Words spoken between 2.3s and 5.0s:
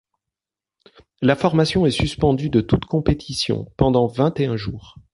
de toute compétition pendant vingt et un jours.